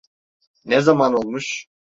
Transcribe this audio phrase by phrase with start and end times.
[0.65, 1.65] Ne zaman olmuş?